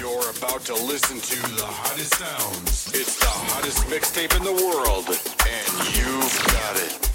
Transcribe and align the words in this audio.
You're 0.00 0.28
about 0.30 0.64
to 0.64 0.74
listen 0.74 1.20
to 1.20 1.54
the 1.54 1.64
hottest 1.64 2.14
sounds. 2.16 2.90
It's 2.94 3.16
the 3.20 3.26
hottest 3.26 3.86
mixtape 3.86 4.36
in 4.36 4.42
the 4.42 4.50
world, 4.50 5.06
and 5.06 5.96
you've 5.96 6.46
got 6.46 6.76
it. 6.82 7.11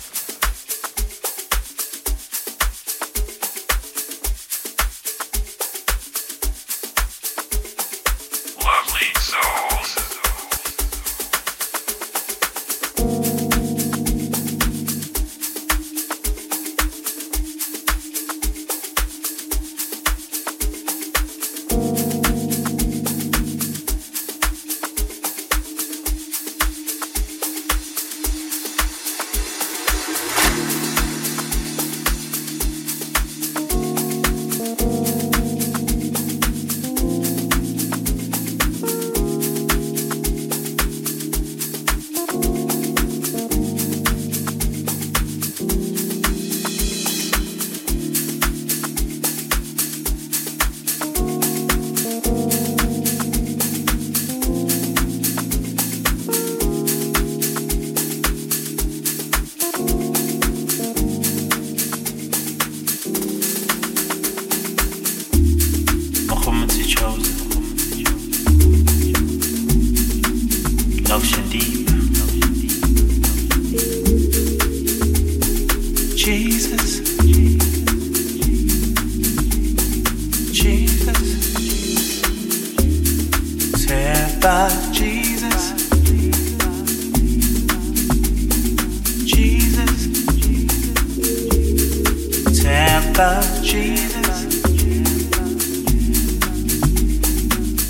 love 93.18 93.64
Jesus. 93.64 94.46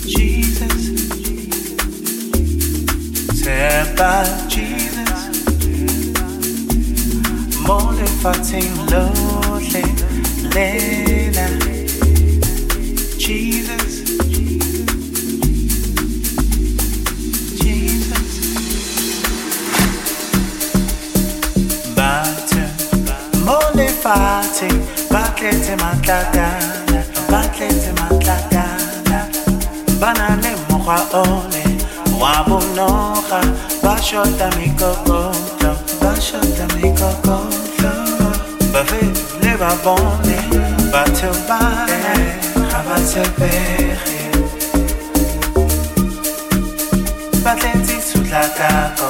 Jesus. 0.05 0.83
Teba 3.43 4.23
Jesus. 4.47 5.21
Mole 7.67 8.07
fatin 8.21 8.71
lole 8.89 9.83
lena. 10.53 11.47
Jesus. 13.17 14.03
Jesus. 17.59 18.29
Mole 23.43 23.87
fatin. 23.89 24.86
Batlete 25.37 25.75
matlatana, 25.77 27.03
batlete 27.29 27.91
matlatana 27.99 29.19
Bana 29.99 30.35
le 30.41 30.51
mokgwa 30.67 30.97
ole, 31.13 31.63
wa 32.19 32.43
bonoga 32.47 33.41
Ba 33.83 33.95
shota 34.01 34.49
mekokotlo, 34.57 35.77
ba 36.01 36.15
shota 36.19 36.65
mekokotlo. 36.73 37.91
Babe 38.73 39.13
le 39.43 39.57
ba 39.57 39.77
bone, 39.83 40.37
ba 40.91 41.03
tebare, 41.13 42.01
ga 42.71 42.81
ba 42.87 42.97
tshepege. 43.05 44.19
Ba 47.43 47.53
tletse 47.55 47.97
tsutlatako, 48.07 49.09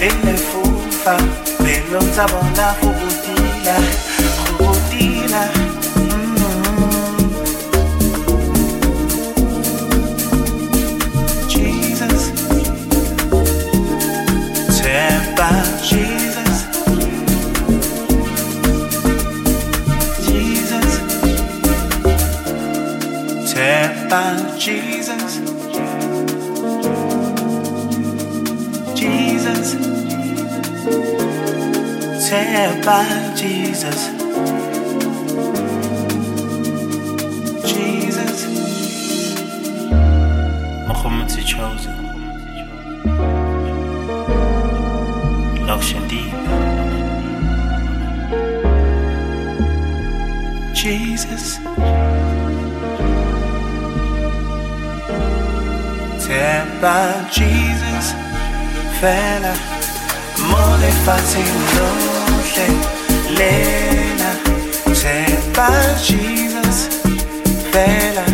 le 0.00 0.08
lefufa 0.24 1.14
Belong 1.62 2.10
tsa 2.12 2.24
bona 2.26 2.74
go 2.80 2.88
botila. 2.88 4.07
about 24.08 24.58
Jesus. 24.58 25.36
Jesus. 28.98 29.72
Tell 32.26 32.80
about 32.80 33.36
Jesus. 33.36 34.08
Jesus. 37.70 38.46
Mohammed 40.88 41.28
chosen. 41.46 41.96
Lotion 45.66 46.08
deep. 46.08 46.32
Jesus. 50.74 51.58
Tempt 56.28 56.82
by 56.82 57.26
Jesus, 57.32 58.12
Fela, 59.00 59.54
mole 60.50 60.90
facendole, 61.06 62.68
lena. 63.38 64.30
Tempt 64.94 65.56
by 65.56 65.94
Jesus, 66.04 66.88
Fela, 67.72 68.26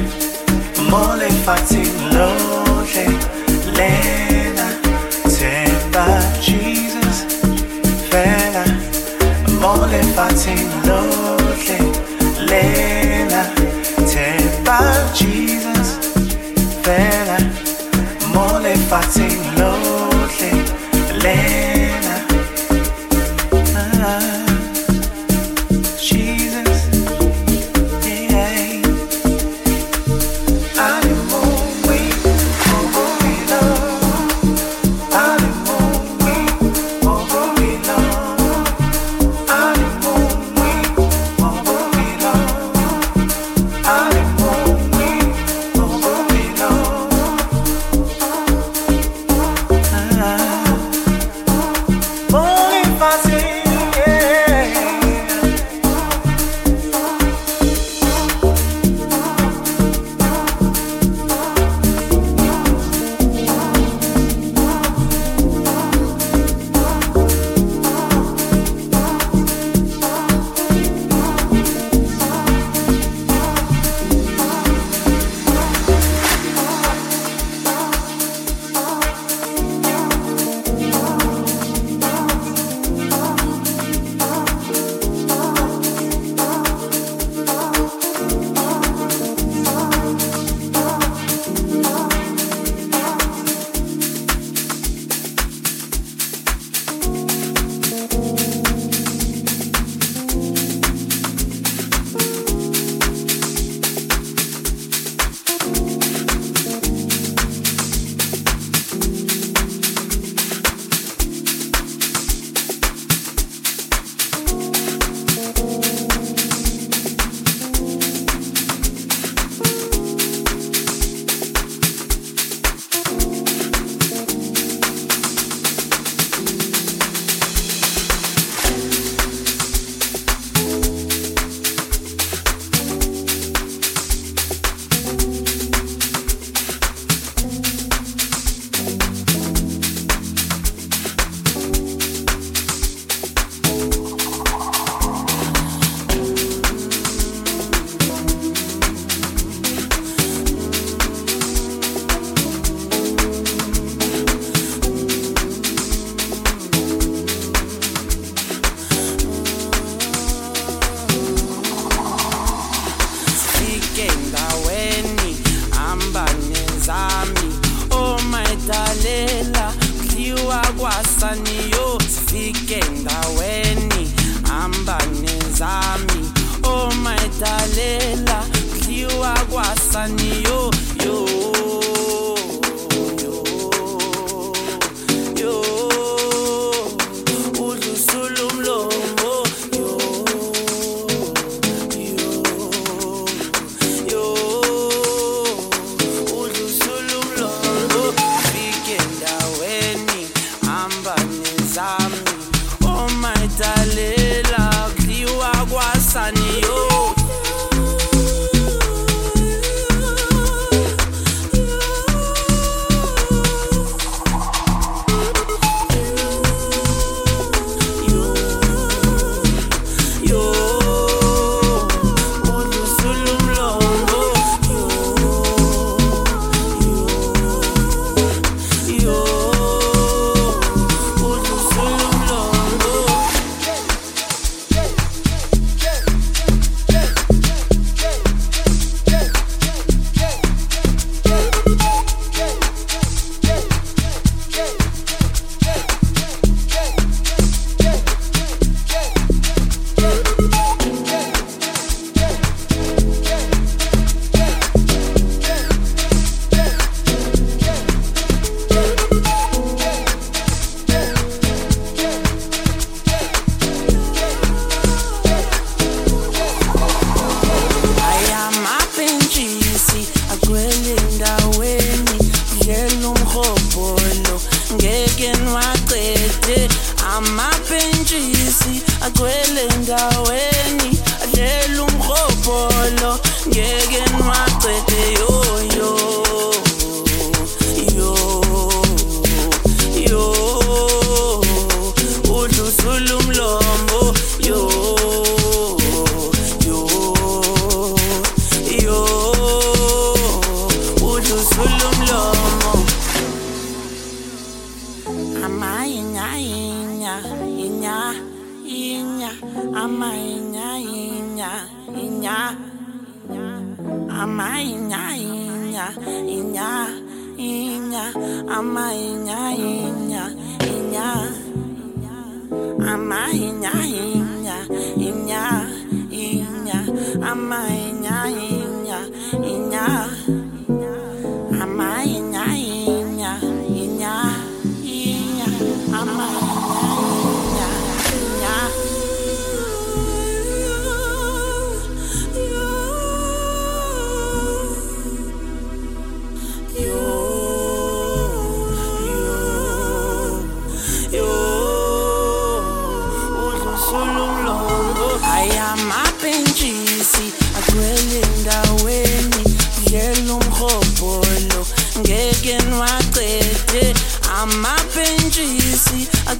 mole 0.90 1.30
facendole, 1.46 3.06
lena. 3.76 4.66
Tempt 5.38 5.92
by 5.92 6.18
Jesus, 6.42 7.22
Fela, 8.10 8.64
mole 9.60 10.02
facendole, 10.16 11.78
lena. 12.50 13.42
Tempt 14.04 14.64
by 14.64 15.12
Jesus. 15.14 15.73
I 18.94 19.00
take 19.10 19.58
love. 19.58 19.73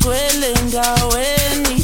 kuelenga 0.02 0.94
weni 1.14 1.83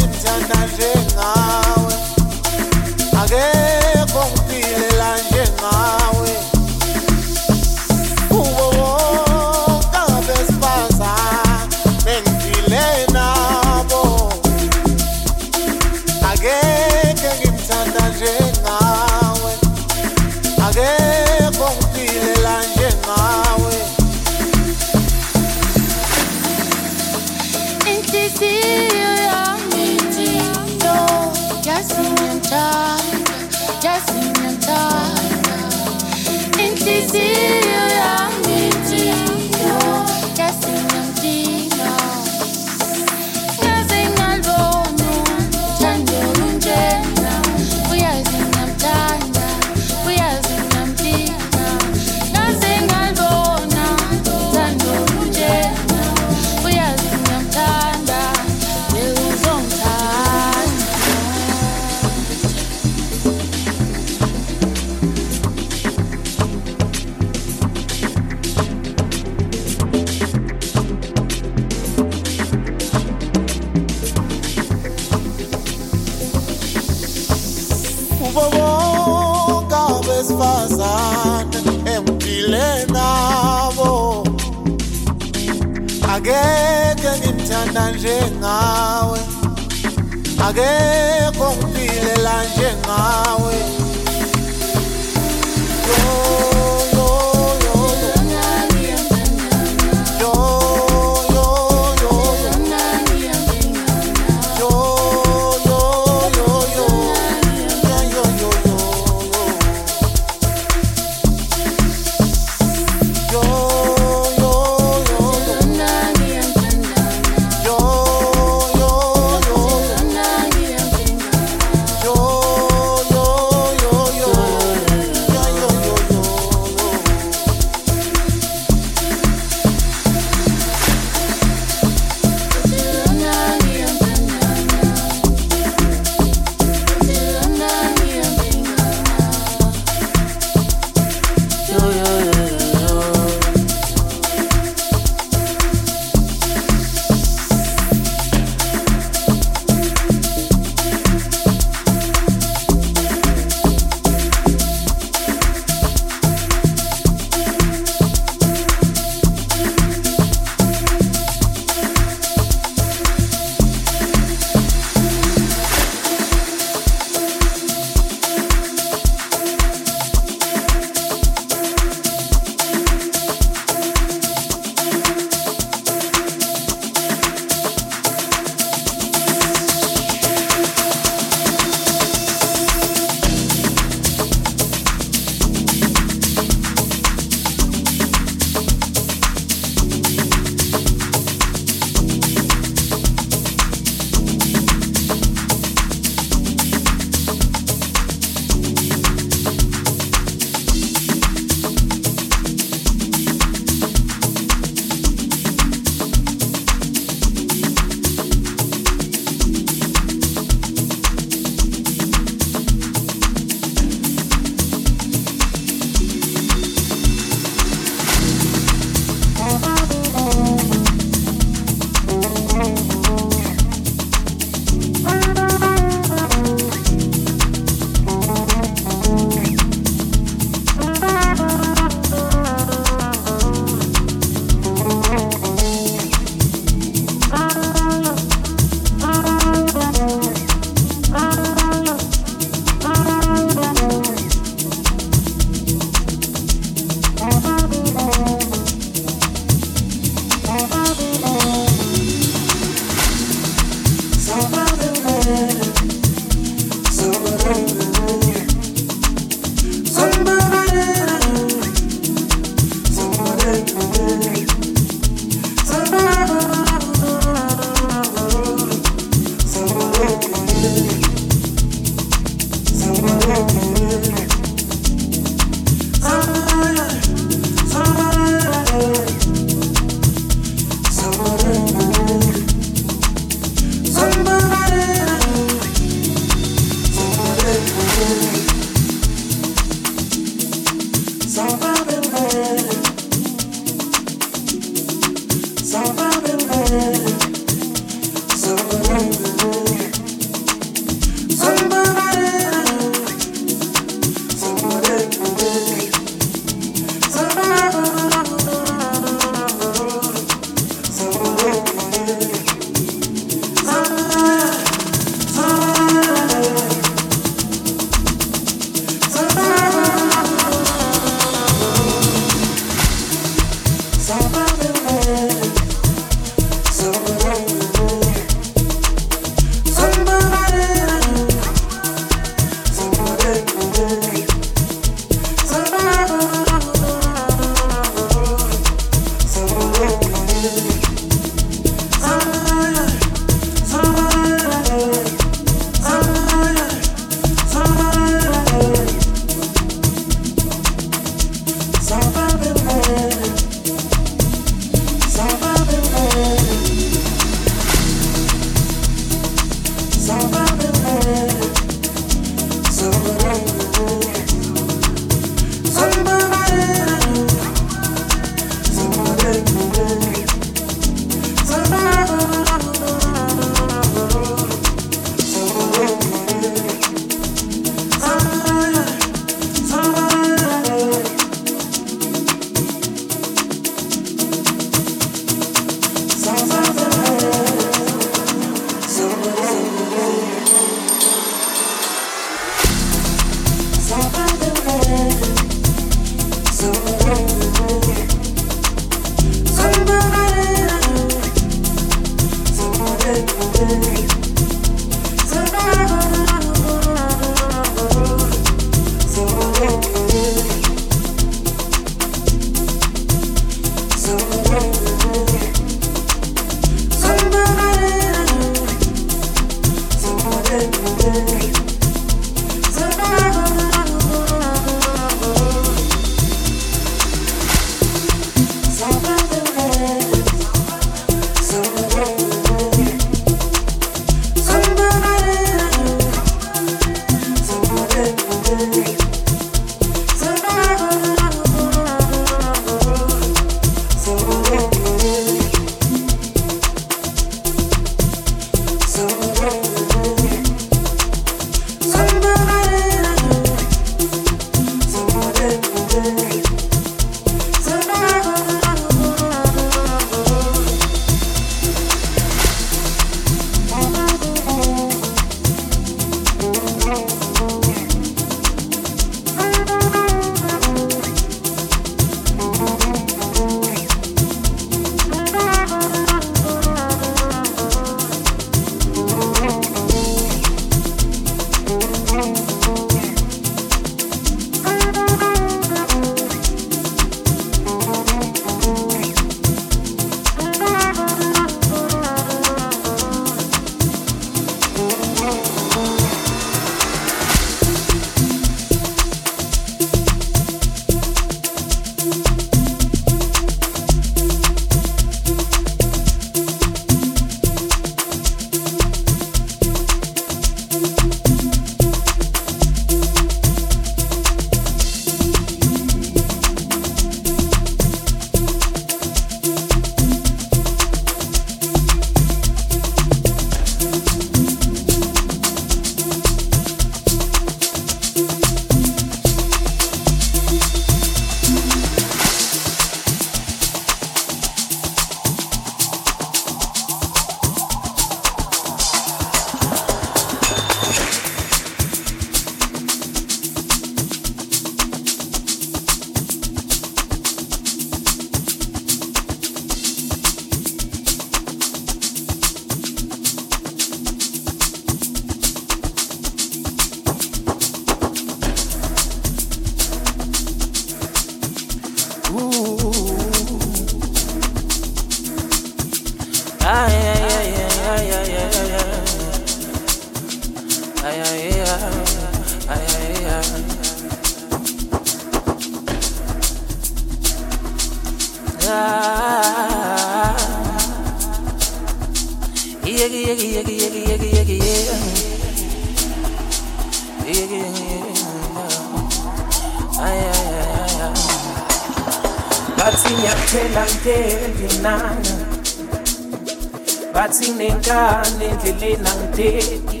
nenkani 598.64 599.08
endleleni 599.08 599.08
angiteki 599.08 600.00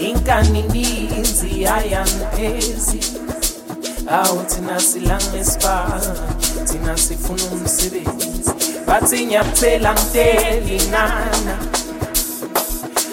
Inkani 0.00 0.62
ninzi 0.62 1.66
ayangiphezi 1.66 3.00
Awu 4.10 4.42
thina 4.44 4.80
silange 4.80 5.44
sibala 5.44 6.14
Thina 6.64 6.96
sifuna 6.96 7.42
umsebenzi. 7.52 8.52
Bathi 8.86 9.26
ngiyakuthela 9.26 9.94
ngiteli 9.94 10.80
nana. 10.90 11.58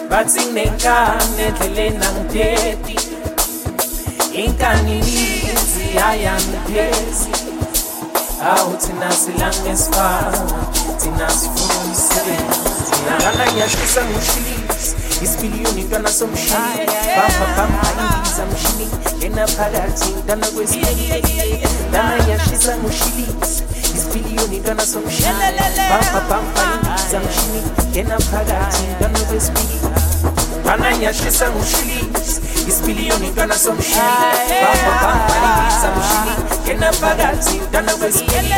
Bathi 0.09 0.45
nenkani 0.53 1.41
endleleni 1.47 2.05
angiteki 2.05 2.99
Inkani 4.33 4.93
ninzi 4.93 5.99
ayangiphezi 6.07 7.29
Awu 8.41 8.77
thina 8.77 9.11
silange 9.11 9.75
sibala 9.77 10.45
Thina 10.99 11.29
sifuna 11.29 11.73
umsebenzi. 11.85 12.74
Ngala 13.05 13.51
ngiyashisa 13.51 14.01
ngoshilisi 14.05 14.95
Isipiliyoni 15.23 15.81
ntwana 15.83 16.09
somshini 16.09 16.85
Bamba 17.17 17.45
bamba 17.57 17.89
indiza 18.01 18.43
mshini 18.45 18.87
Ngena 19.17 19.47
phakathi 19.47 20.09
ntwana 20.09 20.47
kwesibili 20.47 21.13
Lana 21.93 22.23
ngiyashisa 22.23 22.77
ngoshilisi 22.77 23.63
Isipiliyoni 23.95 24.57
ntwana 24.59 24.85
somshini 24.85 25.33
Bamba 25.89 26.21
bamba 26.29 26.61
indiza 26.73 27.19
mshini 27.19 27.61
Ngena 27.91 28.17
phakathi 28.19 28.83
ntwana 28.95 29.19
kwesibili 29.19 29.79
Lana 30.65 30.97
ngiyashisa 30.97 31.49
ngoshilisi 31.49 32.41
Isipiliyoni 32.67 33.27
ntwana 33.27 33.57
somshini 33.57 34.01
Bamba 34.63 34.91
bamba 35.01 35.35
indiza 35.45 35.89
mshini 35.97 36.33
Ngena 36.63 36.91
phakathi 36.93 37.55
ntwana 37.57 37.95
kwesibili 37.95 38.55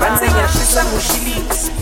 Banze 0.00 0.26
ngiyashisa 0.30 0.84
ngoshilisi 0.84 1.77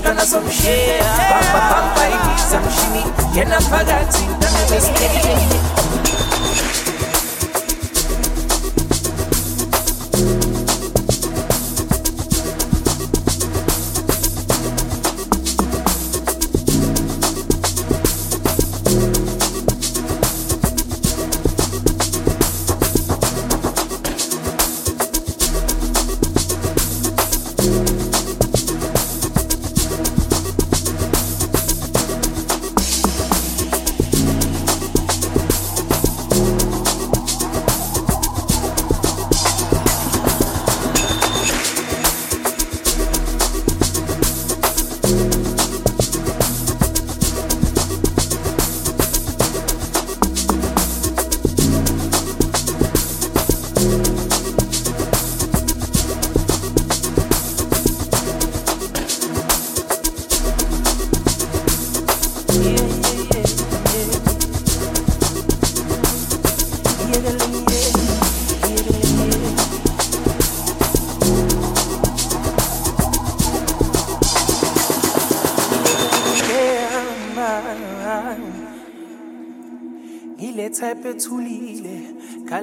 ndanazomushera 0.00 1.04
pamba 1.30 1.60
pamba 1.70 2.02
ibwiza 2.14 2.56
mushimi 2.64 3.02
yanampakatsi 3.38 4.22
ndanamesterire 4.36 5.34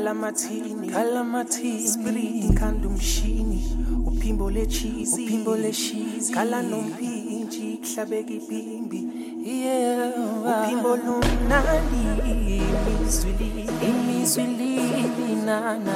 kalamatini. 0.07 0.87
Kalamatini. 0.87 1.87
Spiriti 1.87 2.47
ikhanda 2.47 2.87
umshini 2.87 3.59
uphimbo 4.05 4.49
lechizi 4.49 5.23
uphimbo 5.23 5.55
leshizi 5.55 6.33
kala 6.33 6.61
nompintshi 6.61 7.79
kuhlabeka 7.81 8.33
iphimbi 8.33 9.01
uphimbo 10.47 10.95
lumnandi 10.95 12.01
imizwi 12.31 13.31
imizwi 13.87 14.43
linana 15.17 15.95